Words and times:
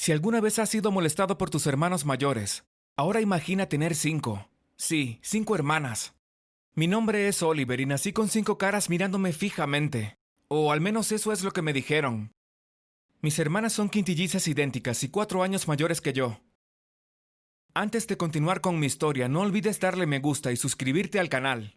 Si 0.00 0.12
alguna 0.12 0.40
vez 0.40 0.60
has 0.60 0.70
sido 0.70 0.92
molestado 0.92 1.38
por 1.38 1.50
tus 1.50 1.66
hermanos 1.66 2.04
mayores, 2.04 2.64
ahora 2.96 3.20
imagina 3.20 3.68
tener 3.68 3.96
cinco. 3.96 4.48
Sí, 4.76 5.18
cinco 5.24 5.56
hermanas. 5.56 6.14
Mi 6.76 6.86
nombre 6.86 7.26
es 7.26 7.42
Oliver 7.42 7.80
y 7.80 7.84
nací 7.84 8.12
con 8.12 8.28
cinco 8.28 8.58
caras 8.58 8.90
mirándome 8.90 9.32
fijamente. 9.32 10.16
O 10.46 10.70
al 10.70 10.80
menos 10.80 11.10
eso 11.10 11.32
es 11.32 11.42
lo 11.42 11.50
que 11.50 11.62
me 11.62 11.72
dijeron. 11.72 12.32
Mis 13.22 13.40
hermanas 13.40 13.72
son 13.72 13.88
quintillizas 13.88 14.46
idénticas 14.46 15.02
y 15.02 15.08
cuatro 15.08 15.42
años 15.42 15.66
mayores 15.66 16.00
que 16.00 16.12
yo. 16.12 16.42
Antes 17.74 18.06
de 18.06 18.16
continuar 18.16 18.60
con 18.60 18.78
mi 18.78 18.86
historia, 18.86 19.28
no 19.28 19.40
olvides 19.40 19.80
darle 19.80 20.06
me 20.06 20.20
gusta 20.20 20.52
y 20.52 20.56
suscribirte 20.56 21.18
al 21.18 21.28
canal. 21.28 21.76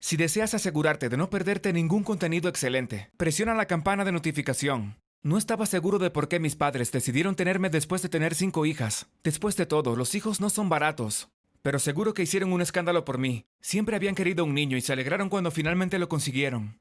Si 0.00 0.16
deseas 0.16 0.54
asegurarte 0.54 1.08
de 1.08 1.16
no 1.16 1.30
perderte 1.30 1.72
ningún 1.72 2.02
contenido 2.02 2.48
excelente, 2.48 3.12
presiona 3.16 3.54
la 3.54 3.66
campana 3.66 4.04
de 4.04 4.10
notificación. 4.10 5.01
No 5.24 5.38
estaba 5.38 5.66
seguro 5.66 6.00
de 6.00 6.10
por 6.10 6.26
qué 6.26 6.40
mis 6.40 6.56
padres 6.56 6.90
decidieron 6.90 7.36
tenerme 7.36 7.70
después 7.70 8.02
de 8.02 8.08
tener 8.08 8.34
cinco 8.34 8.66
hijas. 8.66 9.06
Después 9.22 9.56
de 9.56 9.66
todo, 9.66 9.94
los 9.94 10.16
hijos 10.16 10.40
no 10.40 10.50
son 10.50 10.68
baratos. 10.68 11.28
Pero 11.62 11.78
seguro 11.78 12.12
que 12.12 12.24
hicieron 12.24 12.52
un 12.52 12.60
escándalo 12.60 13.04
por 13.04 13.18
mí. 13.18 13.46
Siempre 13.60 13.94
habían 13.94 14.16
querido 14.16 14.44
un 14.44 14.52
niño 14.52 14.76
y 14.76 14.80
se 14.80 14.92
alegraron 14.92 15.28
cuando 15.28 15.52
finalmente 15.52 16.00
lo 16.00 16.08
consiguieron. 16.08 16.80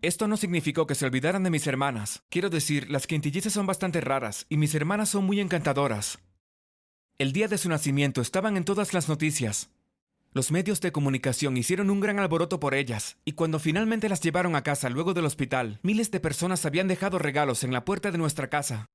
Esto 0.00 0.26
no 0.26 0.36
significó 0.36 0.88
que 0.88 0.96
se 0.96 1.06
olvidaran 1.06 1.44
de 1.44 1.50
mis 1.50 1.68
hermanas. 1.68 2.24
Quiero 2.30 2.50
decir, 2.50 2.90
las 2.90 3.06
quintillizas 3.06 3.52
son 3.52 3.66
bastante 3.66 4.00
raras 4.00 4.46
y 4.48 4.56
mis 4.56 4.74
hermanas 4.74 5.10
son 5.10 5.24
muy 5.24 5.38
encantadoras. 5.38 6.18
El 7.16 7.32
día 7.32 7.46
de 7.46 7.58
su 7.58 7.68
nacimiento 7.68 8.20
estaban 8.22 8.56
en 8.56 8.64
todas 8.64 8.92
las 8.92 9.08
noticias. 9.08 9.70
Los 10.34 10.50
medios 10.50 10.80
de 10.80 10.92
comunicación 10.92 11.58
hicieron 11.58 11.90
un 11.90 12.00
gran 12.00 12.18
alboroto 12.18 12.58
por 12.58 12.74
ellas, 12.74 13.18
y 13.26 13.32
cuando 13.32 13.58
finalmente 13.58 14.08
las 14.08 14.22
llevaron 14.22 14.56
a 14.56 14.62
casa 14.62 14.88
luego 14.88 15.12
del 15.12 15.26
hospital, 15.26 15.78
miles 15.82 16.10
de 16.10 16.20
personas 16.20 16.64
habían 16.64 16.88
dejado 16.88 17.18
regalos 17.18 17.64
en 17.64 17.72
la 17.72 17.84
puerta 17.84 18.10
de 18.10 18.16
nuestra 18.16 18.48
casa. 18.48 18.86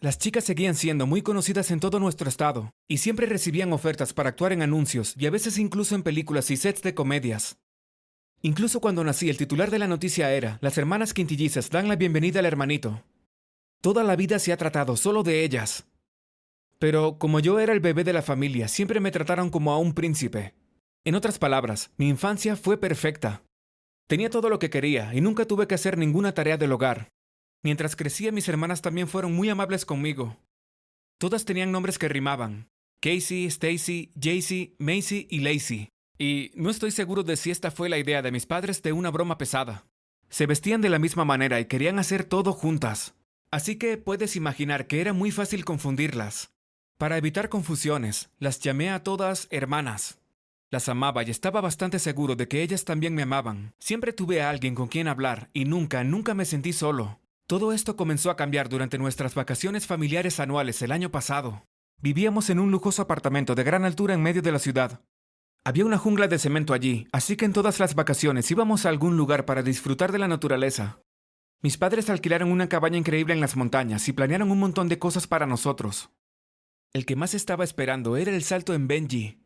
Las 0.00 0.18
chicas 0.18 0.42
seguían 0.42 0.74
siendo 0.74 1.06
muy 1.06 1.22
conocidas 1.22 1.70
en 1.70 1.78
todo 1.78 2.00
nuestro 2.00 2.28
estado, 2.28 2.72
y 2.88 2.98
siempre 2.98 3.26
recibían 3.26 3.72
ofertas 3.72 4.12
para 4.12 4.30
actuar 4.30 4.52
en 4.52 4.62
anuncios 4.62 5.14
y 5.16 5.26
a 5.26 5.30
veces 5.30 5.58
incluso 5.58 5.94
en 5.94 6.02
películas 6.02 6.50
y 6.50 6.56
sets 6.56 6.82
de 6.82 6.92
comedias. 6.92 7.58
Incluso 8.42 8.80
cuando 8.80 9.04
nací, 9.04 9.30
el 9.30 9.36
titular 9.36 9.70
de 9.70 9.78
la 9.78 9.86
noticia 9.86 10.32
era, 10.32 10.58
las 10.60 10.76
hermanas 10.76 11.14
quintillizas 11.14 11.70
dan 11.70 11.86
la 11.86 11.94
bienvenida 11.94 12.40
al 12.40 12.46
hermanito. 12.46 13.04
Toda 13.80 14.02
la 14.02 14.16
vida 14.16 14.40
se 14.40 14.52
ha 14.52 14.56
tratado 14.56 14.96
solo 14.96 15.22
de 15.22 15.44
ellas. 15.44 15.84
Pero 16.80 17.16
como 17.18 17.38
yo 17.38 17.60
era 17.60 17.74
el 17.74 17.80
bebé 17.80 18.02
de 18.02 18.14
la 18.14 18.22
familia, 18.22 18.66
siempre 18.66 18.98
me 18.98 19.12
trataron 19.12 19.50
como 19.50 19.70
a 19.72 19.78
un 19.78 19.92
príncipe, 19.92 20.54
en 21.04 21.14
otras 21.14 21.38
palabras, 21.38 21.90
mi 21.96 22.08
infancia 22.08 22.56
fue 22.56 22.78
perfecta. 22.78 23.42
Tenía 24.06 24.28
todo 24.28 24.48
lo 24.48 24.58
que 24.58 24.70
quería 24.70 25.14
y 25.14 25.20
nunca 25.20 25.46
tuve 25.46 25.66
que 25.66 25.74
hacer 25.74 25.96
ninguna 25.96 26.32
tarea 26.34 26.56
del 26.56 26.72
hogar. 26.72 27.08
Mientras 27.62 27.96
crecía, 27.96 28.32
mis 28.32 28.48
hermanas 28.48 28.82
también 28.82 29.08
fueron 29.08 29.32
muy 29.32 29.48
amables 29.48 29.84
conmigo. 29.84 30.36
Todas 31.18 31.44
tenían 31.44 31.72
nombres 31.72 31.98
que 31.98 32.08
rimaban. 32.08 32.68
Casey, 33.00 33.46
Stacy, 33.46 34.12
Jaycee, 34.20 34.74
Macy 34.78 35.26
y 35.30 35.40
Lacey. 35.40 35.88
Y 36.18 36.50
no 36.54 36.68
estoy 36.68 36.90
seguro 36.90 37.22
de 37.22 37.36
si 37.36 37.50
esta 37.50 37.70
fue 37.70 37.88
la 37.88 37.98
idea 37.98 38.20
de 38.20 38.30
mis 38.30 38.46
padres 38.46 38.82
de 38.82 38.92
una 38.92 39.10
broma 39.10 39.38
pesada. 39.38 39.86
Se 40.28 40.46
vestían 40.46 40.80
de 40.80 40.90
la 40.90 40.98
misma 40.98 41.24
manera 41.24 41.60
y 41.60 41.64
querían 41.64 41.98
hacer 41.98 42.24
todo 42.24 42.52
juntas. 42.52 43.14
Así 43.50 43.76
que 43.76 43.96
puedes 43.96 44.36
imaginar 44.36 44.86
que 44.86 45.00
era 45.00 45.12
muy 45.12 45.30
fácil 45.30 45.64
confundirlas. 45.64 46.52
Para 46.98 47.16
evitar 47.16 47.48
confusiones, 47.48 48.30
las 48.38 48.60
llamé 48.60 48.90
a 48.90 49.02
todas 49.02 49.48
hermanas. 49.50 50.18
Las 50.72 50.88
amaba 50.88 51.24
y 51.24 51.30
estaba 51.30 51.60
bastante 51.60 51.98
seguro 51.98 52.36
de 52.36 52.46
que 52.46 52.62
ellas 52.62 52.84
también 52.84 53.12
me 53.12 53.22
amaban. 53.22 53.74
Siempre 53.80 54.12
tuve 54.12 54.40
a 54.40 54.50
alguien 54.50 54.76
con 54.76 54.86
quien 54.86 55.08
hablar 55.08 55.50
y 55.52 55.64
nunca, 55.64 56.04
nunca 56.04 56.32
me 56.32 56.44
sentí 56.44 56.72
solo. 56.72 57.18
Todo 57.48 57.72
esto 57.72 57.96
comenzó 57.96 58.30
a 58.30 58.36
cambiar 58.36 58.68
durante 58.68 58.96
nuestras 58.96 59.34
vacaciones 59.34 59.88
familiares 59.88 60.38
anuales 60.38 60.80
el 60.82 60.92
año 60.92 61.10
pasado. 61.10 61.64
Vivíamos 62.00 62.50
en 62.50 62.60
un 62.60 62.70
lujoso 62.70 63.02
apartamento 63.02 63.56
de 63.56 63.64
gran 63.64 63.84
altura 63.84 64.14
en 64.14 64.22
medio 64.22 64.42
de 64.42 64.52
la 64.52 64.60
ciudad. 64.60 65.00
Había 65.64 65.84
una 65.84 65.98
jungla 65.98 66.28
de 66.28 66.38
cemento 66.38 66.72
allí, 66.72 67.08
así 67.10 67.36
que 67.36 67.46
en 67.46 67.52
todas 67.52 67.80
las 67.80 67.96
vacaciones 67.96 68.48
íbamos 68.48 68.86
a 68.86 68.90
algún 68.90 69.16
lugar 69.16 69.46
para 69.46 69.64
disfrutar 69.64 70.12
de 70.12 70.18
la 70.18 70.28
naturaleza. 70.28 71.00
Mis 71.62 71.78
padres 71.78 72.08
alquilaron 72.08 72.52
una 72.52 72.68
cabaña 72.68 72.96
increíble 72.96 73.34
en 73.34 73.40
las 73.40 73.56
montañas 73.56 74.08
y 74.08 74.12
planearon 74.12 74.52
un 74.52 74.60
montón 74.60 74.88
de 74.88 75.00
cosas 75.00 75.26
para 75.26 75.46
nosotros. 75.46 76.10
El 76.92 77.06
que 77.06 77.16
más 77.16 77.34
estaba 77.34 77.64
esperando 77.64 78.16
era 78.16 78.30
el 78.30 78.44
salto 78.44 78.72
en 78.72 78.86
Benji, 78.86 79.39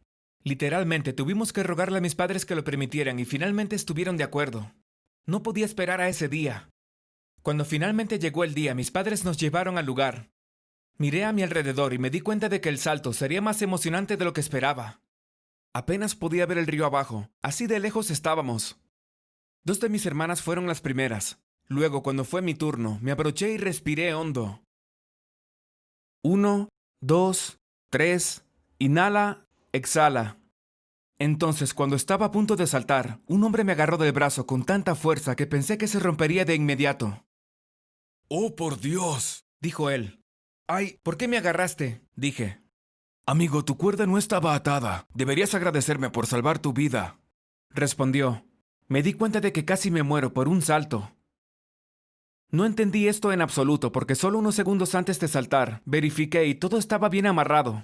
Literalmente 0.44 1.15
tuvimos 1.15 1.55
que 1.55 1.62
rogarle 1.62 1.99
a 1.99 2.00
mis 2.03 2.15
padres 2.15 2.44
que 2.44 2.55
lo 2.55 2.65
permitieran 2.65 3.19
y 3.19 3.25
finalmente 3.25 3.75
estuvieron 3.75 4.19
de 4.19 4.25
acuerdo. 4.25 4.75
No 5.25 5.43
podía 5.43 5.65
esperar 5.65 6.03
a 6.03 6.09
ese 6.09 6.28
día. 6.28 6.69
Cuando 7.43 7.65
finalmente 7.65 8.19
llegó 8.19 8.44
el 8.44 8.53
día, 8.53 8.75
mis 8.75 8.91
padres 8.91 9.25
nos 9.25 9.38
llevaron 9.38 9.78
al 9.78 9.87
lugar. 9.87 10.31
Miré 10.99 11.25
a 11.25 11.32
mi 11.32 11.43
alrededor 11.43 11.94
y 11.94 11.99
me 11.99 12.10
di 12.10 12.21
cuenta 12.21 12.50
de 12.50 12.60
que 12.60 12.69
el 12.69 12.78
salto 12.78 13.15
sería 13.15 13.41
más 13.41 13.62
emocionante 13.62 14.19
de 14.19 14.25
lo 14.27 14.34
que 14.34 14.43
esperaba. 14.43 15.00
Apenas 15.72 16.15
podía 16.15 16.44
ver 16.44 16.59
el 16.59 16.66
río 16.66 16.84
abajo, 16.84 17.31
así 17.43 17.66
de 17.66 17.81
lejos 17.81 18.11
estábamos. 18.11 18.78
Dos 19.65 19.81
de 19.81 19.88
mis 19.88 20.05
hermanas 20.05 20.43
fueron 20.43 20.66
las 20.66 20.82
primeras. 20.82 21.43
Luego, 21.66 22.03
cuando 22.03 22.25
fue 22.25 22.43
mi 22.43 22.55
turno, 22.55 22.99
me 23.00 23.11
abroché 23.11 23.50
y 23.50 23.56
respiré 23.56 24.12
hondo. 24.12 24.62
Uno, 26.22 26.69
dos, 27.00 27.59
tres, 27.91 28.44
inhala 28.78 29.44
Exhala. 29.74 30.38
Entonces, 31.18 31.74
cuando 31.74 31.96
estaba 31.96 32.26
a 32.26 32.30
punto 32.30 32.54
de 32.54 32.68
saltar, 32.68 33.18
un 33.26 33.42
hombre 33.42 33.64
me 33.64 33.72
agarró 33.72 33.98
del 33.98 34.12
brazo 34.12 34.46
con 34.46 34.64
tanta 34.64 34.94
fuerza 34.94 35.34
que 35.34 35.48
pensé 35.48 35.78
que 35.78 35.88
se 35.88 35.98
rompería 35.98 36.44
de 36.44 36.54
inmediato. 36.54 37.26
Oh, 38.28 38.54
por 38.54 38.78
Dios, 38.78 39.46
dijo 39.60 39.90
él. 39.90 40.22
Ay, 40.68 41.00
¿por 41.02 41.16
qué 41.16 41.26
me 41.26 41.38
agarraste? 41.38 42.02
dije. 42.14 42.62
Amigo, 43.26 43.64
tu 43.64 43.76
cuerda 43.76 44.06
no 44.06 44.16
estaba 44.16 44.54
atada. 44.54 45.08
Deberías 45.12 45.56
agradecerme 45.56 46.08
por 46.08 46.28
salvar 46.28 46.60
tu 46.60 46.72
vida. 46.72 47.18
Respondió. 47.70 48.46
Me 48.86 49.02
di 49.02 49.14
cuenta 49.14 49.40
de 49.40 49.52
que 49.52 49.64
casi 49.64 49.90
me 49.90 50.04
muero 50.04 50.32
por 50.32 50.46
un 50.46 50.62
salto. 50.62 51.16
No 52.48 52.64
entendí 52.64 53.08
esto 53.08 53.32
en 53.32 53.42
absoluto 53.42 53.90
porque 53.90 54.14
solo 54.14 54.38
unos 54.38 54.54
segundos 54.54 54.94
antes 54.94 55.18
de 55.18 55.26
saltar, 55.26 55.82
verifiqué 55.84 56.46
y 56.46 56.54
todo 56.54 56.78
estaba 56.78 57.08
bien 57.08 57.26
amarrado. 57.26 57.82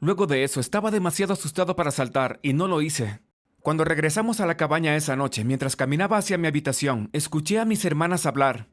Luego 0.00 0.26
de 0.26 0.44
eso 0.44 0.60
estaba 0.60 0.90
demasiado 0.90 1.34
asustado 1.34 1.76
para 1.76 1.90
saltar 1.90 2.40
y 2.42 2.54
no 2.54 2.66
lo 2.66 2.80
hice. 2.80 3.20
Cuando 3.60 3.84
regresamos 3.84 4.40
a 4.40 4.46
la 4.46 4.56
cabaña 4.56 4.96
esa 4.96 5.16
noche, 5.16 5.44
mientras 5.44 5.76
caminaba 5.76 6.16
hacia 6.16 6.38
mi 6.38 6.46
habitación, 6.48 7.10
escuché 7.12 7.58
a 7.58 7.66
mis 7.66 7.84
hermanas 7.84 8.24
hablar. 8.24 8.70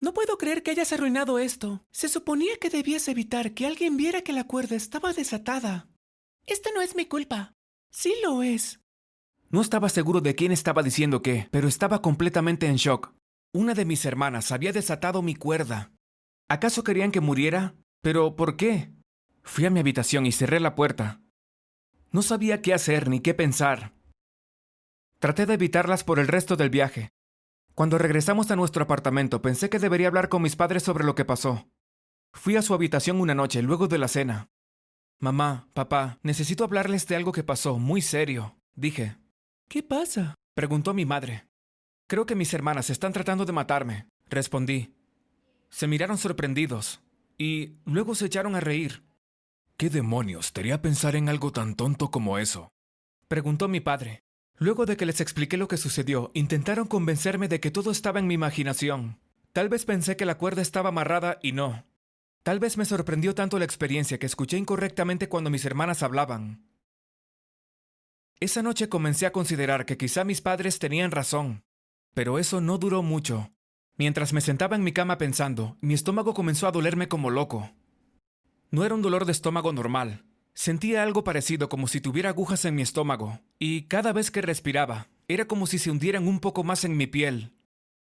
No 0.00 0.12
puedo 0.12 0.36
creer 0.36 0.64
que 0.64 0.72
hayas 0.72 0.92
arruinado 0.92 1.38
esto. 1.38 1.84
Se 1.92 2.08
suponía 2.08 2.56
que 2.60 2.70
debías 2.70 3.06
evitar 3.06 3.54
que 3.54 3.66
alguien 3.66 3.96
viera 3.96 4.22
que 4.22 4.32
la 4.32 4.44
cuerda 4.44 4.74
estaba 4.74 5.12
desatada. 5.12 5.88
Esto 6.46 6.70
no 6.74 6.82
es 6.82 6.96
mi 6.96 7.06
culpa. 7.06 7.54
Sí 7.90 8.14
lo 8.22 8.42
es. 8.42 8.80
No 9.50 9.60
estaba 9.60 9.88
seguro 9.88 10.20
de 10.20 10.34
quién 10.34 10.50
estaba 10.50 10.82
diciendo 10.82 11.22
qué, 11.22 11.48
pero 11.52 11.68
estaba 11.68 12.02
completamente 12.02 12.66
en 12.66 12.76
shock. 12.76 13.14
Una 13.52 13.74
de 13.74 13.84
mis 13.84 14.04
hermanas 14.04 14.50
había 14.52 14.72
desatado 14.72 15.22
mi 15.22 15.34
cuerda. 15.34 15.92
¿Acaso 16.48 16.82
querían 16.82 17.12
que 17.12 17.20
muriera? 17.20 17.74
¿Pero 18.02 18.36
por 18.36 18.56
qué? 18.56 18.92
Fui 19.48 19.64
a 19.64 19.70
mi 19.70 19.80
habitación 19.80 20.26
y 20.26 20.30
cerré 20.30 20.60
la 20.60 20.74
puerta. 20.74 21.22
No 22.12 22.20
sabía 22.20 22.60
qué 22.60 22.74
hacer 22.74 23.08
ni 23.08 23.20
qué 23.20 23.32
pensar. 23.32 23.94
Traté 25.20 25.46
de 25.46 25.54
evitarlas 25.54 26.04
por 26.04 26.18
el 26.18 26.28
resto 26.28 26.54
del 26.54 26.68
viaje. 26.68 27.08
Cuando 27.74 27.96
regresamos 27.96 28.50
a 28.50 28.56
nuestro 28.56 28.84
apartamento 28.84 29.40
pensé 29.40 29.70
que 29.70 29.78
debería 29.78 30.08
hablar 30.08 30.28
con 30.28 30.42
mis 30.42 30.54
padres 30.54 30.82
sobre 30.82 31.02
lo 31.02 31.14
que 31.14 31.24
pasó. 31.24 31.66
Fui 32.34 32.56
a 32.56 32.62
su 32.62 32.74
habitación 32.74 33.22
una 33.22 33.34
noche 33.34 33.62
luego 33.62 33.88
de 33.88 33.96
la 33.96 34.06
cena. 34.06 34.50
Mamá, 35.18 35.70
papá, 35.72 36.18
necesito 36.22 36.62
hablarles 36.62 37.06
de 37.06 37.16
algo 37.16 37.32
que 37.32 37.42
pasó, 37.42 37.78
muy 37.78 38.02
serio, 38.02 38.60
dije. 38.74 39.16
¿Qué 39.66 39.82
pasa? 39.82 40.34
preguntó 40.54 40.92
mi 40.92 41.06
madre. 41.06 41.48
Creo 42.06 42.26
que 42.26 42.36
mis 42.36 42.52
hermanas 42.52 42.90
están 42.90 43.14
tratando 43.14 43.46
de 43.46 43.52
matarme, 43.52 44.08
respondí. 44.26 44.94
Se 45.70 45.86
miraron 45.86 46.18
sorprendidos 46.18 47.00
y 47.38 47.78
luego 47.86 48.14
se 48.14 48.26
echaron 48.26 48.54
a 48.54 48.60
reír. 48.60 49.07
¿Qué 49.80 49.90
demonios 49.90 50.52
te 50.52 50.62
haría 50.62 50.82
pensar 50.82 51.14
en 51.14 51.28
algo 51.28 51.52
tan 51.52 51.76
tonto 51.76 52.10
como 52.10 52.38
eso? 52.38 52.72
Preguntó 53.28 53.68
mi 53.68 53.78
padre. 53.78 54.24
Luego 54.56 54.86
de 54.86 54.96
que 54.96 55.06
les 55.06 55.20
expliqué 55.20 55.56
lo 55.56 55.68
que 55.68 55.76
sucedió, 55.76 56.32
intentaron 56.34 56.88
convencerme 56.88 57.46
de 57.46 57.60
que 57.60 57.70
todo 57.70 57.92
estaba 57.92 58.18
en 58.18 58.26
mi 58.26 58.34
imaginación. 58.34 59.20
Tal 59.52 59.68
vez 59.68 59.84
pensé 59.84 60.16
que 60.16 60.24
la 60.24 60.36
cuerda 60.36 60.62
estaba 60.62 60.88
amarrada 60.88 61.38
y 61.44 61.52
no. 61.52 61.84
Tal 62.42 62.58
vez 62.58 62.76
me 62.76 62.86
sorprendió 62.86 63.36
tanto 63.36 63.56
la 63.60 63.66
experiencia 63.66 64.18
que 64.18 64.26
escuché 64.26 64.56
incorrectamente 64.56 65.28
cuando 65.28 65.48
mis 65.48 65.64
hermanas 65.64 66.02
hablaban. 66.02 66.66
Esa 68.40 68.64
noche 68.64 68.88
comencé 68.88 69.26
a 69.26 69.32
considerar 69.32 69.86
que 69.86 69.96
quizá 69.96 70.24
mis 70.24 70.40
padres 70.40 70.80
tenían 70.80 71.12
razón, 71.12 71.62
pero 72.14 72.40
eso 72.40 72.60
no 72.60 72.78
duró 72.78 73.04
mucho. 73.04 73.52
Mientras 73.96 74.32
me 74.32 74.40
sentaba 74.40 74.74
en 74.74 74.82
mi 74.82 74.90
cama 74.90 75.18
pensando, 75.18 75.76
mi 75.80 75.94
estómago 75.94 76.34
comenzó 76.34 76.66
a 76.66 76.72
dolerme 76.72 77.06
como 77.06 77.30
loco. 77.30 77.70
No 78.70 78.84
era 78.84 78.94
un 78.94 79.02
dolor 79.02 79.24
de 79.24 79.32
estómago 79.32 79.72
normal. 79.72 80.24
Sentía 80.54 81.02
algo 81.02 81.24
parecido 81.24 81.68
como 81.68 81.88
si 81.88 82.00
tuviera 82.00 82.30
agujas 82.30 82.64
en 82.64 82.74
mi 82.74 82.82
estómago, 82.82 83.40
y 83.58 83.82
cada 83.82 84.12
vez 84.12 84.30
que 84.30 84.42
respiraba, 84.42 85.08
era 85.28 85.46
como 85.46 85.66
si 85.66 85.78
se 85.78 85.90
hundieran 85.90 86.26
un 86.26 86.40
poco 86.40 86.64
más 86.64 86.84
en 86.84 86.96
mi 86.96 87.06
piel. 87.06 87.52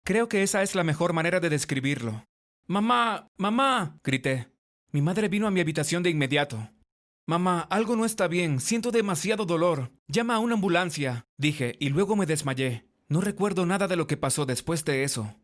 Creo 0.05 0.29
que 0.29 0.43
esa 0.43 0.63
es 0.63 0.75
la 0.75 0.85
mejor 0.85 1.13
manera 1.13 1.39
de 1.39 1.51
describirlo. 1.51 2.25
Mamá, 2.67 3.29
mamá, 3.37 3.99
grité. 4.03 4.49
Mi 4.91 5.03
madre 5.03 5.29
vino 5.29 5.47
a 5.47 5.51
mi 5.51 5.61
habitación 5.61 6.03
de 6.03 6.11
inmediato. 6.11 6.71
Mamá, 7.27 7.61
algo 7.71 7.97
no 7.97 8.05
está 8.05 8.29
bien, 8.29 8.61
siento 8.61 8.91
demasiado 8.91 9.45
dolor. 9.47 9.93
Llama 10.09 10.37
a 10.37 10.39
una 10.39 10.55
ambulancia, 10.55 11.27
dije, 11.37 11.77
y 11.79 11.91
luego 11.91 12.17
me 12.17 12.27
desmayé. 12.27 12.89
No 13.09 13.21
recuerdo 13.21 13.67
nada 13.67 13.87
de 13.87 13.97
lo 13.97 14.07
que 14.07 14.17
pasó 14.17 14.47
después 14.47 14.85
de 14.85 15.05
eso. 15.05 15.37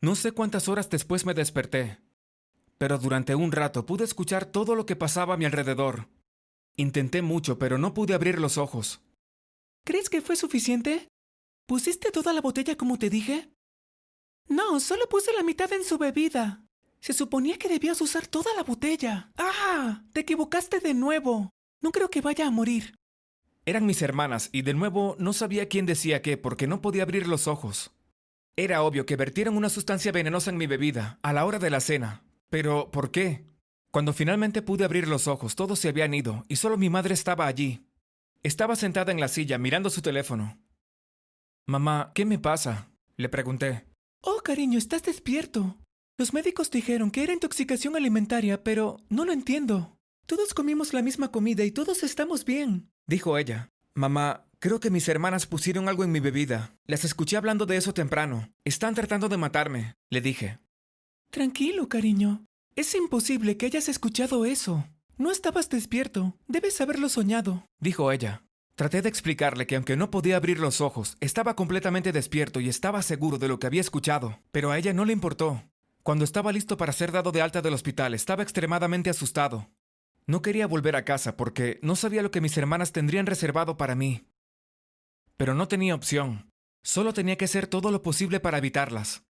No 0.00 0.16
sé 0.16 0.32
cuántas 0.32 0.68
horas 0.68 0.90
después 0.90 1.24
me 1.24 1.34
desperté, 1.34 1.98
pero 2.78 2.98
durante 2.98 3.34
un 3.34 3.52
rato 3.52 3.86
pude 3.86 4.04
escuchar 4.04 4.46
todo 4.46 4.74
lo 4.74 4.86
que 4.86 4.96
pasaba 4.96 5.34
a 5.34 5.36
mi 5.36 5.44
alrededor. 5.44 6.08
Intenté 6.76 7.22
mucho, 7.22 7.58
pero 7.58 7.78
no 7.78 7.94
pude 7.94 8.14
abrir 8.14 8.38
los 8.38 8.58
ojos. 8.58 9.00
¿Crees 9.84 10.08
que 10.08 10.20
fue 10.20 10.36
suficiente? 10.36 11.08
¿Pusiste 11.66 12.10
toda 12.10 12.32
la 12.32 12.40
botella 12.40 12.76
como 12.76 12.98
te 12.98 13.10
dije? 13.10 13.50
No, 14.48 14.80
solo 14.80 15.08
puse 15.08 15.32
la 15.32 15.42
mitad 15.42 15.72
en 15.72 15.84
su 15.84 15.98
bebida. 15.98 16.64
Se 17.00 17.12
suponía 17.12 17.58
que 17.58 17.68
debías 17.68 18.00
usar 18.00 18.26
toda 18.26 18.54
la 18.54 18.62
botella. 18.62 19.32
¡Ah! 19.36 20.04
Te 20.12 20.20
equivocaste 20.20 20.80
de 20.80 20.94
nuevo. 20.94 21.50
No 21.80 21.90
creo 21.90 22.10
que 22.10 22.20
vaya 22.20 22.46
a 22.46 22.50
morir. 22.50 22.94
Eran 23.64 23.86
mis 23.86 24.02
hermanas 24.02 24.50
y 24.52 24.62
de 24.62 24.74
nuevo 24.74 25.16
no 25.18 25.32
sabía 25.32 25.68
quién 25.68 25.86
decía 25.86 26.22
qué 26.22 26.36
porque 26.36 26.66
no 26.66 26.80
podía 26.80 27.02
abrir 27.02 27.26
los 27.26 27.48
ojos. 27.48 27.92
Era 28.56 28.82
obvio 28.82 29.06
que 29.06 29.16
vertieron 29.16 29.56
una 29.56 29.68
sustancia 29.68 30.12
venenosa 30.12 30.50
en 30.50 30.58
mi 30.58 30.66
bebida 30.66 31.18
a 31.22 31.32
la 31.32 31.44
hora 31.44 31.58
de 31.58 31.70
la 31.70 31.80
cena. 31.80 32.22
Pero, 32.52 32.90
¿por 32.90 33.10
qué? 33.10 33.46
Cuando 33.90 34.12
finalmente 34.12 34.60
pude 34.60 34.84
abrir 34.84 35.08
los 35.08 35.26
ojos, 35.26 35.56
todos 35.56 35.78
se 35.78 35.88
habían 35.88 36.12
ido 36.12 36.44
y 36.48 36.56
solo 36.56 36.76
mi 36.76 36.90
madre 36.90 37.14
estaba 37.14 37.46
allí. 37.46 37.86
Estaba 38.42 38.76
sentada 38.76 39.10
en 39.10 39.20
la 39.20 39.28
silla 39.28 39.56
mirando 39.56 39.88
su 39.88 40.02
teléfono. 40.02 40.60
Mamá, 41.66 42.12
¿qué 42.14 42.26
me 42.26 42.38
pasa? 42.38 42.90
Le 43.16 43.30
pregunté. 43.30 43.86
Oh, 44.20 44.42
cariño, 44.44 44.76
estás 44.76 45.02
despierto. 45.02 45.78
Los 46.18 46.34
médicos 46.34 46.70
dijeron 46.70 47.10
que 47.10 47.22
era 47.22 47.32
intoxicación 47.32 47.96
alimentaria, 47.96 48.62
pero 48.62 48.98
no 49.08 49.24
lo 49.24 49.32
entiendo. 49.32 49.96
Todos 50.26 50.52
comimos 50.52 50.92
la 50.92 51.00
misma 51.00 51.32
comida 51.32 51.64
y 51.64 51.70
todos 51.70 52.02
estamos 52.02 52.44
bien, 52.44 52.90
dijo 53.06 53.38
ella. 53.38 53.70
Mamá, 53.94 54.44
creo 54.58 54.78
que 54.78 54.90
mis 54.90 55.08
hermanas 55.08 55.46
pusieron 55.46 55.88
algo 55.88 56.04
en 56.04 56.12
mi 56.12 56.20
bebida. 56.20 56.76
Las 56.84 57.06
escuché 57.06 57.38
hablando 57.38 57.64
de 57.64 57.78
eso 57.78 57.94
temprano. 57.94 58.52
Están 58.62 58.94
tratando 58.94 59.30
de 59.30 59.38
matarme, 59.38 59.96
le 60.10 60.20
dije. 60.20 60.58
Tranquilo, 61.32 61.88
cariño. 61.88 62.44
Es 62.76 62.94
imposible 62.94 63.56
que 63.56 63.64
hayas 63.64 63.88
escuchado 63.88 64.44
eso. 64.44 64.84
No 65.16 65.30
estabas 65.30 65.70
despierto. 65.70 66.36
Debes 66.46 66.78
haberlo 66.82 67.08
soñado, 67.08 67.64
dijo 67.80 68.12
ella. 68.12 68.42
Traté 68.74 69.00
de 69.00 69.08
explicarle 69.08 69.66
que 69.66 69.76
aunque 69.76 69.96
no 69.96 70.10
podía 70.10 70.36
abrir 70.36 70.58
los 70.58 70.82
ojos, 70.82 71.16
estaba 71.20 71.56
completamente 71.56 72.12
despierto 72.12 72.60
y 72.60 72.68
estaba 72.68 73.00
seguro 73.00 73.38
de 73.38 73.48
lo 73.48 73.58
que 73.58 73.66
había 73.66 73.80
escuchado, 73.80 74.40
pero 74.50 74.70
a 74.70 74.76
ella 74.76 74.92
no 74.92 75.06
le 75.06 75.14
importó. 75.14 75.62
Cuando 76.02 76.26
estaba 76.26 76.52
listo 76.52 76.76
para 76.76 76.92
ser 76.92 77.12
dado 77.12 77.32
de 77.32 77.40
alta 77.40 77.62
del 77.62 77.72
hospital, 77.72 78.12
estaba 78.12 78.42
extremadamente 78.42 79.08
asustado. 79.08 79.70
No 80.26 80.42
quería 80.42 80.66
volver 80.66 80.96
a 80.96 81.06
casa 81.06 81.38
porque 81.38 81.78
no 81.80 81.96
sabía 81.96 82.22
lo 82.22 82.30
que 82.30 82.42
mis 82.42 82.58
hermanas 82.58 82.92
tendrían 82.92 83.24
reservado 83.24 83.78
para 83.78 83.94
mí. 83.94 84.26
Pero 85.38 85.54
no 85.54 85.66
tenía 85.66 85.94
opción. 85.94 86.50
Solo 86.82 87.14
tenía 87.14 87.38
que 87.38 87.46
hacer 87.46 87.68
todo 87.68 87.90
lo 87.90 88.02
posible 88.02 88.38
para 88.38 88.58
evitarlas. 88.58 89.24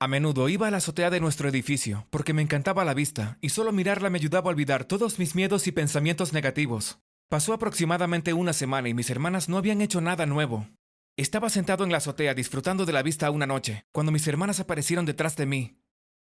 A 0.00 0.06
menudo 0.06 0.48
iba 0.48 0.68
a 0.68 0.70
la 0.70 0.76
azotea 0.76 1.10
de 1.10 1.18
nuestro 1.18 1.48
edificio 1.48 2.06
porque 2.10 2.32
me 2.32 2.42
encantaba 2.42 2.84
la 2.84 2.94
vista 2.94 3.36
y 3.40 3.48
solo 3.48 3.72
mirarla 3.72 4.10
me 4.10 4.18
ayudaba 4.18 4.48
a 4.48 4.54
olvidar 4.54 4.84
todos 4.84 5.18
mis 5.18 5.34
miedos 5.34 5.66
y 5.66 5.72
pensamientos 5.72 6.32
negativos. 6.32 7.00
Pasó 7.28 7.52
aproximadamente 7.52 8.32
una 8.32 8.52
semana 8.52 8.88
y 8.88 8.94
mis 8.94 9.10
hermanas 9.10 9.48
no 9.48 9.58
habían 9.58 9.80
hecho 9.80 10.00
nada 10.00 10.24
nuevo. 10.24 10.68
Estaba 11.16 11.50
sentado 11.50 11.82
en 11.82 11.90
la 11.90 11.96
azotea 11.96 12.32
disfrutando 12.34 12.86
de 12.86 12.92
la 12.92 13.02
vista 13.02 13.28
una 13.32 13.46
noche, 13.46 13.86
cuando 13.92 14.12
mis 14.12 14.26
hermanas 14.28 14.60
aparecieron 14.60 15.04
detrás 15.04 15.34
de 15.34 15.46
mí. 15.46 15.80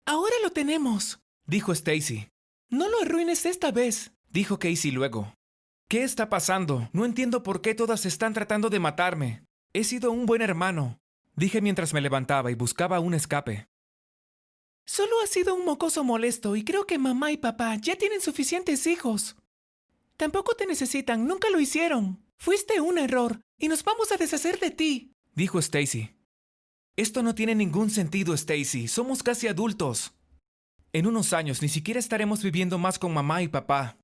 Ahora 0.07 0.37
lo 0.45 0.51
tenemos, 0.51 1.19
dijo 1.45 1.73
Stacy. 1.73 2.29
No 2.71 2.89
lo 2.89 3.03
arruines 3.03 3.47
esta 3.47 3.73
vez, 3.73 4.13
dijo 4.31 4.61
Casey 4.61 4.93
luego. 4.93 5.35
¿Qué 5.89 6.05
está 6.05 6.29
pasando? 6.29 6.89
No 6.93 7.05
entiendo 7.05 7.43
por 7.43 7.63
qué 7.63 7.75
todas 7.75 8.07
están 8.07 8.33
tratando 8.33 8.71
de 8.71 8.79
matarme. 8.79 9.43
He 9.73 9.83
sido 9.83 10.13
un 10.13 10.25
buen 10.25 10.41
hermano, 10.41 11.01
dije 11.37 11.61
mientras 11.61 11.95
me 11.95 12.01
levantaba 12.01 12.51
y 12.51 12.55
buscaba 12.55 13.01
un 13.01 13.15
escape. 13.15 13.69
Solo 14.87 15.21
has 15.23 15.31
sido 15.31 15.55
un 15.55 15.65
mocoso 15.65 16.05
molesto 16.05 16.57
y 16.57 16.65
creo 16.65 16.87
que 16.87 16.99
mamá 16.99 17.33
y 17.33 17.37
papá 17.37 17.77
ya 17.77 17.97
tienen 17.97 18.21
suficientes 18.21 18.87
hijos. 18.87 19.37
Tampoco 20.17 20.55
te 20.55 20.67
necesitan, 20.67 21.27
nunca 21.27 21.51
lo 21.51 21.61
hicieron. 21.61 22.25
Fuiste 22.39 22.81
un 22.81 22.99
error 22.99 23.41
y 23.59 23.69
nos 23.69 23.83
vamos 23.85 24.13
a 24.13 24.17
deshacer 24.17 24.59
de 24.61 24.71
ti, 24.71 25.13
dijo 25.35 25.59
Stacy. 25.59 26.17
Esto 26.97 27.23
no 27.23 27.35
tiene 27.35 27.55
ningún 27.55 27.91
sentido, 27.91 28.33
Stacy. 28.33 28.89
Somos 28.89 29.23
casi 29.23 29.49
adultos. 29.49 30.15
En 30.93 31.07
unos 31.07 31.35
años 31.35 31.61
ni 31.61 31.69
siquiera 31.69 32.01
estaremos 32.01 32.43
viviendo 32.43 32.79
más 32.79 32.99
con 32.99 33.13
mamá 33.13 33.43
y 33.43 33.49
papá. 33.49 33.99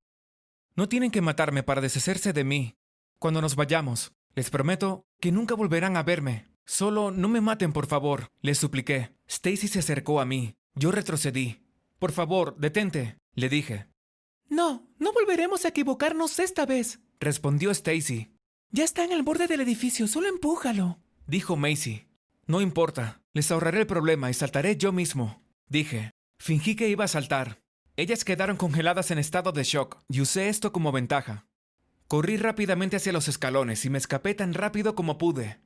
No 0.75 0.87
tienen 0.87 1.09
que 1.09 1.21
matarme 1.21 1.63
para 1.63 1.81
deshacerse 1.81 2.33
de 2.33 2.43
mí. 2.43 2.75
Cuando 3.17 3.41
nos 3.41 3.55
vayamos, 3.55 4.11
les 4.35 4.49
prometo 4.49 5.05
que 5.19 5.31
nunca 5.31 5.55
volverán 5.55 5.97
a 5.97 6.03
verme. 6.03 6.52
Solo 6.65 7.11
no 7.11 7.27
me 7.27 7.41
maten, 7.41 7.73
por 7.73 7.87
favor, 7.87 8.31
les 8.41 8.57
supliqué. 8.57 9.15
Stacy 9.27 9.67
se 9.67 9.79
acercó 9.79 10.19
a 10.19 10.25
mí. 10.25 10.55
Yo 10.75 10.91
retrocedí. 10.91 11.65
Por 11.99 12.11
favor, 12.11 12.57
detente, 12.57 13.17
le 13.33 13.49
dije. 13.49 13.87
No, 14.49 14.87
no 14.99 15.13
volveremos 15.13 15.65
a 15.65 15.69
equivocarnos 15.69 16.37
esta 16.39 16.65
vez, 16.65 16.99
respondió 17.19 17.71
Stacy. 17.71 18.33
Ya 18.71 18.83
está 18.83 19.03
en 19.03 19.11
el 19.11 19.23
borde 19.23 19.47
del 19.47 19.61
edificio, 19.61 20.07
solo 20.07 20.27
empújalo, 20.27 20.99
dijo 21.27 21.55
Macy. 21.55 22.07
No 22.45 22.59
importa, 22.59 23.21
les 23.33 23.51
ahorraré 23.51 23.81
el 23.81 23.87
problema 23.87 24.29
y 24.29 24.33
saltaré 24.33 24.77
yo 24.77 24.91
mismo, 24.91 25.41
dije. 25.69 26.11
Fingí 26.39 26.75
que 26.75 26.89
iba 26.89 27.05
a 27.05 27.07
saltar. 27.07 27.63
Ellas 27.95 28.25
quedaron 28.25 28.57
congeladas 28.57 29.11
en 29.11 29.17
estado 29.17 29.51
de 29.53 29.63
shock 29.63 30.03
y 30.09 30.19
usé 30.21 30.49
esto 30.49 30.73
como 30.73 30.91
ventaja. 30.91 31.47
Corrí 32.07 32.37
rápidamente 32.37 32.97
hacia 32.97 33.13
los 33.13 33.27
escalones 33.27 33.85
y 33.85 33.89
me 33.89 33.97
escapé 33.97 34.35
tan 34.35 34.53
rápido 34.53 34.93
como 34.93 35.17
pude. 35.17 35.62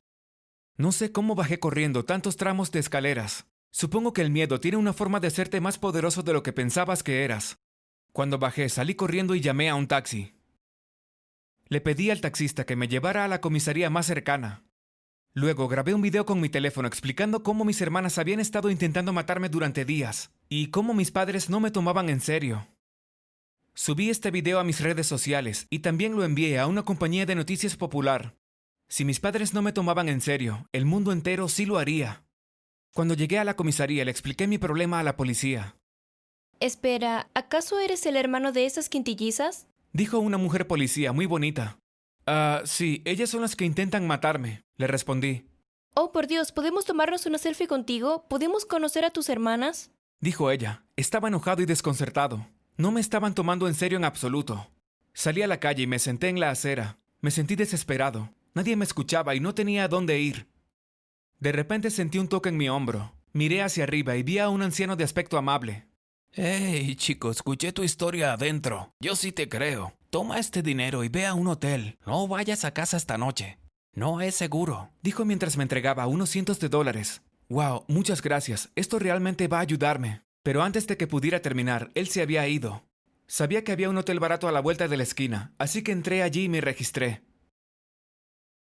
No 0.78 0.92
sé 0.92 1.10
cómo 1.10 1.34
bajé 1.34 1.58
corriendo 1.58 2.04
tantos 2.04 2.36
tramos 2.36 2.70
de 2.70 2.78
escaleras. 2.78 3.46
Supongo 3.72 4.12
que 4.12 4.22
el 4.22 4.30
miedo 4.30 4.60
tiene 4.60 4.76
una 4.76 4.92
forma 4.92 5.18
de 5.18 5.26
hacerte 5.26 5.60
más 5.60 5.76
poderoso 5.76 6.22
de 6.22 6.32
lo 6.32 6.44
que 6.44 6.52
pensabas 6.52 7.02
que 7.02 7.24
eras. 7.24 7.58
Cuando 8.12 8.38
bajé, 8.38 8.68
salí 8.68 8.94
corriendo 8.94 9.34
y 9.34 9.40
llamé 9.40 9.68
a 9.68 9.74
un 9.74 9.88
taxi. 9.88 10.36
Le 11.66 11.80
pedí 11.80 12.10
al 12.10 12.20
taxista 12.20 12.64
que 12.64 12.76
me 12.76 12.86
llevara 12.86 13.24
a 13.24 13.28
la 13.28 13.40
comisaría 13.40 13.90
más 13.90 14.06
cercana. 14.06 14.62
Luego 15.34 15.66
grabé 15.66 15.94
un 15.94 16.00
video 16.00 16.24
con 16.24 16.40
mi 16.40 16.48
teléfono 16.48 16.86
explicando 16.86 17.42
cómo 17.42 17.64
mis 17.64 17.80
hermanas 17.80 18.16
habían 18.16 18.38
estado 18.38 18.70
intentando 18.70 19.12
matarme 19.12 19.48
durante 19.48 19.84
días 19.84 20.30
y 20.48 20.68
cómo 20.68 20.94
mis 20.94 21.10
padres 21.10 21.50
no 21.50 21.58
me 21.58 21.72
tomaban 21.72 22.08
en 22.08 22.20
serio. 22.20 22.68
Subí 23.74 24.10
este 24.10 24.30
video 24.30 24.60
a 24.60 24.64
mis 24.64 24.80
redes 24.80 25.08
sociales 25.08 25.66
y 25.70 25.80
también 25.80 26.14
lo 26.14 26.22
envié 26.22 26.60
a 26.60 26.68
una 26.68 26.84
compañía 26.84 27.26
de 27.26 27.34
noticias 27.34 27.76
popular. 27.76 28.36
Si 28.88 29.04
mis 29.04 29.20
padres 29.20 29.52
no 29.52 29.60
me 29.60 29.72
tomaban 29.72 30.08
en 30.08 30.20
serio, 30.20 30.66
el 30.72 30.86
mundo 30.86 31.12
entero 31.12 31.48
sí 31.48 31.66
lo 31.66 31.78
haría. 31.78 32.24
Cuando 32.94 33.14
llegué 33.14 33.38
a 33.38 33.44
la 33.44 33.54
comisaría 33.54 34.04
le 34.04 34.10
expliqué 34.10 34.46
mi 34.46 34.58
problema 34.58 34.98
a 34.98 35.02
la 35.02 35.16
policía. 35.16 35.76
Espera, 36.58 37.28
¿acaso 37.34 37.78
eres 37.78 38.06
el 38.06 38.16
hermano 38.16 38.50
de 38.50 38.66
esas 38.66 38.88
quintillizas? 38.88 39.66
Dijo 39.92 40.18
una 40.18 40.38
mujer 40.38 40.66
policía 40.66 41.12
muy 41.12 41.26
bonita. 41.26 41.78
Ah, 42.26 42.62
sí, 42.64 43.02
ellas 43.04 43.30
son 43.30 43.42
las 43.42 43.56
que 43.56 43.64
intentan 43.64 44.06
matarme, 44.06 44.64
le 44.76 44.86
respondí. 44.86 45.46
Oh, 45.94 46.10
por 46.10 46.26
Dios, 46.26 46.52
¿podemos 46.52 46.84
tomarnos 46.84 47.26
una 47.26 47.38
selfie 47.38 47.66
contigo? 47.66 48.26
¿Podemos 48.28 48.64
conocer 48.64 49.04
a 49.04 49.10
tus 49.10 49.28
hermanas? 49.28 49.90
Dijo 50.20 50.50
ella. 50.50 50.84
Estaba 50.96 51.28
enojado 51.28 51.62
y 51.62 51.66
desconcertado. 51.66 52.46
No 52.76 52.90
me 52.90 53.00
estaban 53.00 53.34
tomando 53.34 53.68
en 53.68 53.74
serio 53.74 53.98
en 53.98 54.04
absoluto. 54.04 54.70
Salí 55.12 55.42
a 55.42 55.46
la 55.46 55.60
calle 55.60 55.82
y 55.82 55.86
me 55.86 55.98
senté 55.98 56.28
en 56.28 56.40
la 56.40 56.50
acera. 56.50 56.98
Me 57.20 57.30
sentí 57.30 57.56
desesperado. 57.56 58.30
Nadie 58.54 58.76
me 58.76 58.84
escuchaba 58.84 59.34
y 59.34 59.40
no 59.40 59.54
tenía 59.54 59.84
a 59.84 59.88
dónde 59.88 60.20
ir. 60.20 60.48
De 61.38 61.52
repente 61.52 61.90
sentí 61.90 62.18
un 62.18 62.28
toque 62.28 62.48
en 62.48 62.56
mi 62.56 62.68
hombro. 62.68 63.14
Miré 63.32 63.62
hacia 63.62 63.84
arriba 63.84 64.16
y 64.16 64.22
vi 64.22 64.38
a 64.38 64.48
un 64.48 64.62
anciano 64.62 64.96
de 64.96 65.04
aspecto 65.04 65.38
amable. 65.38 65.86
Hey, 66.32 66.94
chico, 66.96 67.30
escuché 67.30 67.72
tu 67.72 67.82
historia 67.82 68.32
adentro. 68.32 68.92
Yo 69.00 69.16
sí 69.16 69.32
te 69.32 69.48
creo. 69.48 69.94
Toma 70.10 70.38
este 70.38 70.62
dinero 70.62 71.04
y 71.04 71.08
ve 71.08 71.26
a 71.26 71.34
un 71.34 71.46
hotel. 71.48 71.98
No 72.06 72.26
vayas 72.26 72.64
a 72.64 72.72
casa 72.72 72.96
esta 72.96 73.18
noche. 73.18 73.58
No 73.94 74.20
es 74.20 74.34
seguro. 74.34 74.90
Dijo 75.02 75.24
mientras 75.24 75.56
me 75.56 75.62
entregaba 75.62 76.06
unos 76.06 76.30
cientos 76.30 76.60
de 76.60 76.68
dólares. 76.68 77.22
Wow, 77.48 77.84
muchas 77.88 78.22
gracias. 78.22 78.70
Esto 78.74 78.98
realmente 78.98 79.48
va 79.48 79.58
a 79.58 79.62
ayudarme. 79.62 80.22
Pero 80.42 80.62
antes 80.62 80.86
de 80.86 80.96
que 80.96 81.06
pudiera 81.06 81.40
terminar, 81.40 81.90
él 81.94 82.08
se 82.08 82.22
había 82.22 82.46
ido. 82.48 82.84
Sabía 83.26 83.64
que 83.64 83.72
había 83.72 83.90
un 83.90 83.98
hotel 83.98 84.20
barato 84.20 84.48
a 84.48 84.52
la 84.52 84.60
vuelta 84.60 84.88
de 84.88 84.96
la 84.96 85.02
esquina, 85.02 85.52
así 85.58 85.82
que 85.82 85.92
entré 85.92 86.22
allí 86.22 86.44
y 86.44 86.48
me 86.48 86.62
registré. 86.62 87.22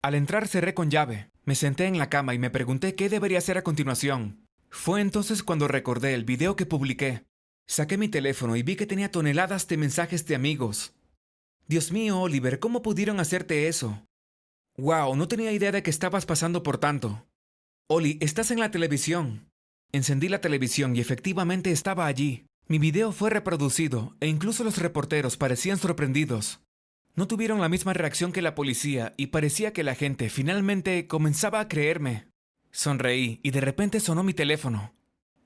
Al 0.03 0.15
entrar 0.15 0.47
cerré 0.47 0.73
con 0.73 0.89
llave. 0.89 1.29
Me 1.45 1.53
senté 1.53 1.85
en 1.85 1.99
la 1.99 2.09
cama 2.09 2.33
y 2.33 2.39
me 2.39 2.49
pregunté 2.49 2.95
qué 2.95 3.07
debería 3.07 3.37
hacer 3.37 3.59
a 3.59 3.63
continuación. 3.63 4.47
Fue 4.69 4.99
entonces 4.99 5.43
cuando 5.43 5.67
recordé 5.67 6.15
el 6.15 6.23
video 6.23 6.55
que 6.55 6.65
publiqué. 6.65 7.25
Saqué 7.67 7.99
mi 7.99 8.09
teléfono 8.09 8.55
y 8.55 8.63
vi 8.63 8.75
que 8.75 8.87
tenía 8.87 9.11
toneladas 9.11 9.67
de 9.67 9.77
mensajes 9.77 10.25
de 10.25 10.33
amigos. 10.33 10.95
Dios 11.67 11.91
mío, 11.91 12.19
Oliver, 12.19 12.59
¿cómo 12.59 12.81
pudieron 12.81 13.19
hacerte 13.19 13.67
eso? 13.67 14.03
Wow, 14.75 15.15
no 15.15 15.27
tenía 15.27 15.51
idea 15.51 15.71
de 15.71 15.83
que 15.83 15.91
estabas 15.91 16.25
pasando 16.25 16.63
por 16.63 16.79
tanto. 16.79 17.27
Oli, 17.87 18.17
estás 18.21 18.49
en 18.49 18.59
la 18.59 18.71
televisión. 18.71 19.51
Encendí 19.91 20.29
la 20.29 20.41
televisión 20.41 20.95
y 20.95 20.99
efectivamente 20.99 21.71
estaba 21.71 22.07
allí. 22.07 22.47
Mi 22.67 22.79
video 22.79 23.11
fue 23.11 23.29
reproducido 23.29 24.15
e 24.19 24.27
incluso 24.27 24.63
los 24.63 24.79
reporteros 24.79 25.37
parecían 25.37 25.77
sorprendidos. 25.77 26.59
No 27.13 27.27
tuvieron 27.27 27.59
la 27.59 27.67
misma 27.67 27.93
reacción 27.93 28.31
que 28.31 28.41
la 28.41 28.55
policía 28.55 29.13
y 29.17 29.27
parecía 29.27 29.73
que 29.73 29.83
la 29.83 29.95
gente 29.95 30.29
finalmente 30.29 31.07
comenzaba 31.07 31.59
a 31.59 31.67
creerme. 31.67 32.27
Sonreí 32.71 33.41
y 33.43 33.51
de 33.51 33.59
repente 33.59 33.99
sonó 33.99 34.23
mi 34.23 34.33
teléfono. 34.33 34.93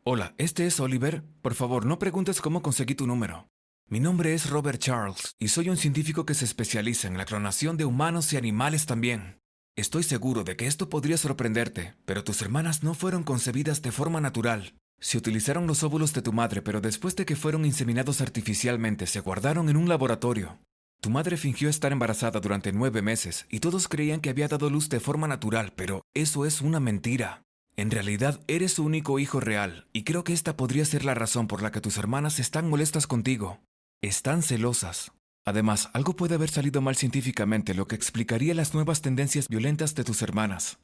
Hola, 0.04 0.36
¿este 0.38 0.68
es 0.68 0.80
Oliver? 0.80 1.24
Por 1.42 1.56
favor, 1.56 1.88
no 1.88 1.98
preguntes 1.98 2.40
cómo 2.40 2.62
conseguí 2.62 2.94
tu 2.94 3.08
número. 3.08 3.50
Mi 3.88 4.00
nombre 4.00 4.36
es 4.36 4.50
Robert 4.52 4.80
Charles 4.80 5.36
y 5.40 5.48
soy 5.48 5.70
un 5.70 5.78
científico 5.78 6.26
que 6.26 6.36
se 6.36 6.46
especializa 6.46 7.08
en 7.08 7.18
la 7.18 7.26
clonación 7.26 7.78
de 7.78 7.86
humanos 7.86 8.32
y 8.34 8.38
animales 8.38 8.86
también. 8.86 9.40
Estoy 9.76 10.04
seguro 10.04 10.44
de 10.44 10.56
que 10.56 10.68
esto 10.68 10.88
podría 10.88 11.18
sorprenderte, 11.18 11.96
pero 12.06 12.24
tus 12.24 12.42
hermanas 12.44 12.84
no 12.84 12.94
fueron 12.94 13.24
concebidas 13.24 13.82
de 13.82 13.92
forma 13.92 14.22
natural. 14.22 14.76
Se 15.00 15.18
utilizaron 15.18 15.66
los 15.66 15.82
óvulos 15.84 16.14
de 16.14 16.22
tu 16.22 16.32
madre, 16.32 16.62
pero 16.62 16.80
después 16.80 17.16
de 17.16 17.26
que 17.26 17.36
fueron 17.36 17.66
inseminados 17.66 18.22
artificialmente, 18.22 19.08
se 19.08 19.20
guardaron 19.20 19.68
en 19.70 19.78
un 19.78 19.90
laboratorio. 19.90 20.60
Tu 21.02 21.10
madre 21.10 21.38
fingió 21.38 21.70
estar 21.70 21.92
embarazada 21.92 22.40
durante 22.40 22.72
nueve 22.72 23.02
meses 23.02 23.46
y 23.50 23.60
todos 23.60 23.88
creían 23.88 24.22
que 24.22 24.30
había 24.30 24.48
dado 24.48 24.70
luz 24.70 24.90
de 24.90 25.00
forma 25.00 25.28
natural, 25.28 25.74
pero 25.76 26.02
eso 26.14 26.46
es 26.46 26.62
una 26.62 26.80
mentira. 26.80 27.44
En 27.78 27.92
realidad 27.92 28.42
eres 28.48 28.74
su 28.74 28.86
único 28.86 29.20
hijo 29.20 29.40
real, 29.40 29.88
y 29.92 30.04
creo 30.04 30.24
que 30.24 30.34
esta 30.34 30.56
podría 30.56 30.86
ser 30.86 31.04
la 31.04 31.14
razón 31.14 31.48
por 31.48 31.62
la 31.62 31.72
que 31.72 31.82
tus 31.82 31.98
hermanas 31.98 32.40
están 32.40 32.70
molestas 32.70 33.06
contigo. 33.06 33.60
Están 34.02 34.44
celosas. 34.44 35.12
Además, 35.46 35.90
algo 35.94 36.16
puede 36.16 36.36
haber 36.36 36.50
salido 36.50 36.82
mal 36.82 36.96
científicamente, 36.96 37.74
lo 37.74 37.88
que 37.88 37.96
explicaría 37.96 38.56
las 38.56 38.74
nuevas 38.74 39.02
tendencias 39.02 39.50
violentas 39.50 39.94
de 39.94 40.04
tus 40.04 40.22
hermanas. 40.22 40.80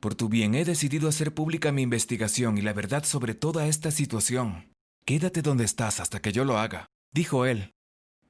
Por 0.00 0.14
tu 0.14 0.28
bien 0.28 0.54
he 0.54 0.64
decidido 0.64 1.08
hacer 1.08 1.34
pública 1.34 1.72
mi 1.72 1.82
investigación 1.82 2.58
y 2.58 2.62
la 2.62 2.72
verdad 2.72 3.04
sobre 3.04 3.34
toda 3.34 3.66
esta 3.66 3.90
situación. 3.90 4.72
Quédate 5.06 5.42
donde 5.42 5.64
estás 5.64 6.00
hasta 6.00 6.20
que 6.20 6.32
yo 6.32 6.44
lo 6.44 6.58
haga, 6.58 6.86
dijo 7.12 7.46
él. 7.46 7.72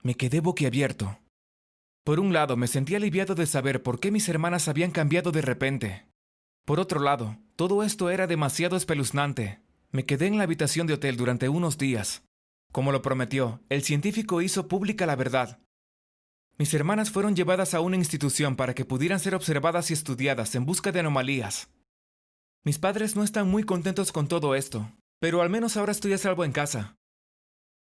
Me 0.02 0.14
quedé 0.14 0.40
boquiabierto. 0.40 1.18
Por 2.04 2.20
un 2.20 2.32
lado, 2.32 2.56
me 2.56 2.68
sentí 2.68 2.94
aliviado 2.94 3.34
de 3.34 3.46
saber 3.46 3.82
por 3.82 3.98
qué 3.98 4.10
mis 4.10 4.28
hermanas 4.28 4.68
habían 4.68 4.90
cambiado 4.90 5.32
de 5.32 5.42
repente. 5.42 6.06
Por 6.64 6.80
otro 6.80 7.00
lado, 7.00 7.36
todo 7.56 7.82
esto 7.82 8.10
era 8.10 8.26
demasiado 8.26 8.76
espeluznante. 8.76 9.60
Me 9.90 10.04
quedé 10.04 10.26
en 10.26 10.38
la 10.38 10.44
habitación 10.44 10.86
de 10.86 10.94
hotel 10.94 11.16
durante 11.16 11.48
unos 11.48 11.78
días. 11.78 12.22
Como 12.72 12.92
lo 12.92 13.02
prometió, 13.02 13.60
el 13.68 13.82
científico 13.82 14.42
hizo 14.42 14.68
pública 14.68 15.06
la 15.06 15.16
verdad. 15.16 15.60
Mis 16.58 16.72
hermanas 16.74 17.10
fueron 17.10 17.36
llevadas 17.36 17.74
a 17.74 17.80
una 17.80 17.96
institución 17.96 18.56
para 18.56 18.74
que 18.74 18.84
pudieran 18.84 19.20
ser 19.20 19.34
observadas 19.34 19.90
y 19.90 19.94
estudiadas 19.94 20.54
en 20.54 20.64
busca 20.64 20.92
de 20.92 21.00
anomalías. 21.00 21.70
Mis 22.64 22.78
padres 22.78 23.14
no 23.14 23.22
están 23.22 23.48
muy 23.48 23.62
contentos 23.62 24.10
con 24.10 24.26
todo 24.26 24.54
esto, 24.54 24.90
pero 25.20 25.42
al 25.42 25.50
menos 25.50 25.76
ahora 25.76 25.92
estoy 25.92 26.14
a 26.14 26.18
salvo 26.18 26.44
en 26.44 26.52
casa. 26.52 26.96